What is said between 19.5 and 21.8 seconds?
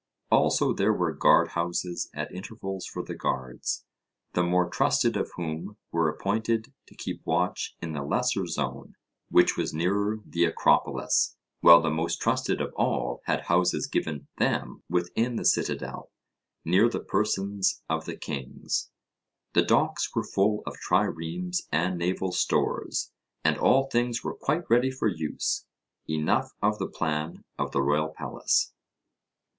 The docks were full of triremes